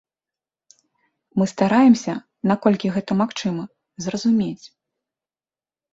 Мы 1.41 1.45
стараемся, 1.53 2.13
наколькі 2.53 2.93
гэта 2.97 3.11
магчыма, 3.23 3.63
зразумець. 4.07 4.65